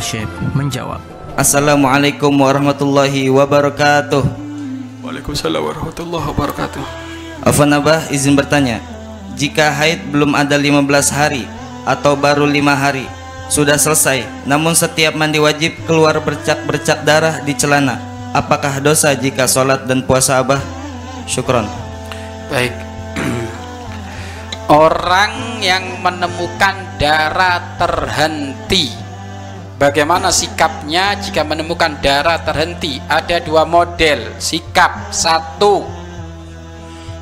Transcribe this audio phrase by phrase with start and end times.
[0.00, 1.00] Syekh menjawab.
[1.36, 4.24] Assalamualaikum warahmatullahi wabarakatuh.
[5.00, 6.84] Waalaikumsalam warahmatullahi wabarakatuh.
[7.44, 8.80] Afan Abah izin bertanya.
[9.36, 11.44] Jika haid belum ada 15 hari
[11.84, 13.04] atau baru lima hari
[13.52, 18.00] sudah selesai, namun setiap mandi wajib keluar bercak-bercak darah di celana.
[18.32, 20.60] Apakah dosa jika sholat dan puasa Abah?
[21.24, 21.68] Syukron.
[22.52, 22.72] Baik.
[24.72, 29.05] Orang yang menemukan darah terhenti
[29.76, 32.96] Bagaimana sikapnya jika menemukan darah terhenti?
[32.96, 35.12] Ada dua model sikap.
[35.12, 35.84] Satu,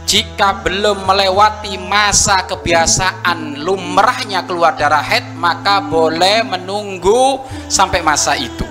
[0.07, 8.63] jika belum melewati masa kebiasaan lumrahnya keluar darah head, maka boleh menunggu sampai masa itu.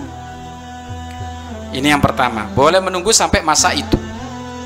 [1.76, 4.00] Ini yang pertama, boleh menunggu sampai masa itu.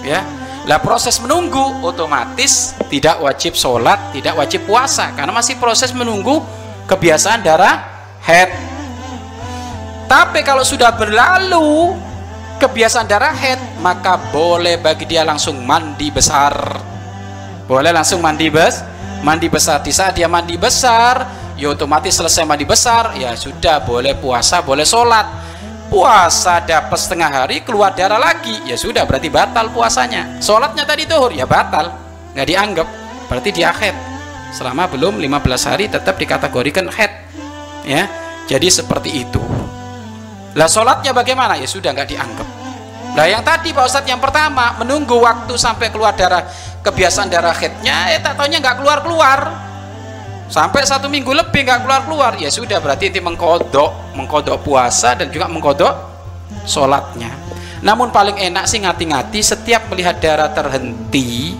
[0.05, 0.21] Ya,
[0.69, 6.37] lah proses menunggu otomatis tidak wajib sholat, tidak wajib puasa karena masih proses menunggu
[6.85, 7.81] kebiasaan darah
[8.21, 8.76] head
[10.07, 11.91] tapi kalau sudah berlalu
[12.63, 16.55] kebiasaan darah head, maka boleh bagi dia langsung mandi besar.
[17.67, 18.79] Boleh langsung mandi bes,
[19.21, 19.83] mandi besar.
[19.83, 21.27] Di saat dia mandi besar,
[21.59, 25.27] ya otomatis selesai mandi besar, ya sudah boleh puasa, boleh sholat.
[25.87, 30.39] Puasa dapat setengah hari keluar darah lagi, ya sudah berarti batal puasanya.
[30.39, 31.91] Sholatnya tadi tuhur, ya batal,
[32.35, 32.87] nggak dianggap,
[33.27, 33.95] berarti dia head.
[34.51, 37.11] Selama belum 15 hari tetap dikategorikan head,
[37.83, 38.07] ya.
[38.47, 39.43] Jadi seperti itu.
[40.57, 41.53] Lah sholatnya bagaimana?
[41.53, 42.47] Ya sudah nggak dianggap.
[43.13, 46.45] Nah yang tadi Pak Ustadz yang pertama menunggu waktu sampai keluar darah
[46.81, 49.39] kebiasaan darah headnya, eh tak taunya nggak keluar keluar
[50.47, 55.33] sampai satu minggu lebih nggak keluar keluar ya sudah berarti itu mengkodok mengkodok puasa dan
[55.33, 55.93] juga mengkodok
[56.65, 57.33] sholatnya.
[57.81, 61.53] Namun paling enak sih ngati-ngati setiap melihat darah terhenti,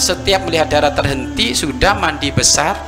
[0.00, 2.80] setiap melihat darah terhenti sudah mandi besar,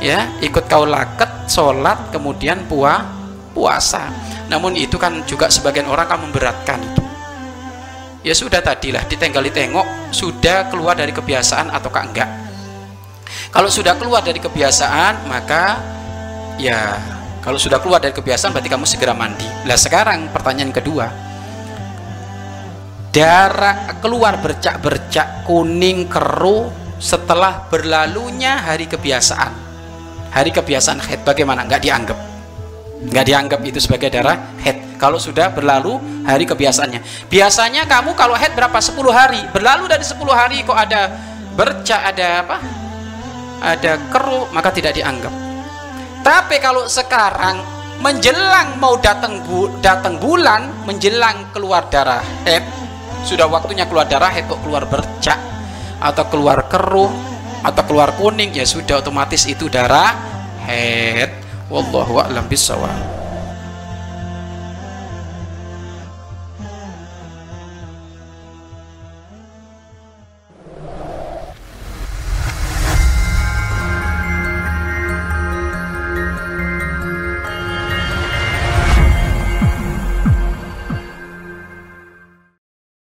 [0.00, 3.04] ya ikut kau laket sholat kemudian puah
[3.54, 4.10] puasa
[4.48, 7.02] namun itu kan juga sebagian orang kan memberatkan itu.
[8.24, 12.30] Ya sudah tadilah ditenggali tengok sudah keluar dari kebiasaan ataukah enggak?
[13.52, 15.76] Kalau sudah keluar dari kebiasaan maka
[16.56, 16.96] ya
[17.44, 19.44] kalau sudah keluar dari kebiasaan berarti kamu segera mandi.
[19.68, 21.06] Lah sekarang pertanyaan kedua.
[23.12, 29.52] Darah keluar bercak-bercak kuning keruh setelah berlalunya hari kebiasaan.
[30.32, 31.62] Hari kebiasaan head bagaimana?
[31.68, 32.18] Nggak dianggap
[33.08, 34.96] nggak dianggap itu sebagai darah head.
[34.96, 37.28] Kalau sudah berlalu hari kebiasaannya.
[37.28, 38.78] Biasanya kamu kalau head berapa?
[38.80, 39.40] 10 hari.
[39.52, 41.12] Berlalu dari 10 hari kok ada
[41.52, 42.56] bercak ada apa?
[43.60, 45.32] Ada keruh maka tidak dianggap.
[46.24, 47.60] Tapi kalau sekarang
[48.00, 52.64] menjelang mau datang bu, datang bulan menjelang keluar darah head
[53.24, 55.38] sudah waktunya keluar darah head kok keluar bercak
[56.02, 57.08] atau keluar keruh
[57.64, 60.12] atau keluar kuning ya sudah otomatis itu darah
[60.68, 63.23] head والله أعلم بالصواب.